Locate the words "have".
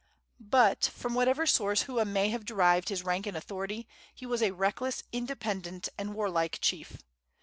2.29-2.43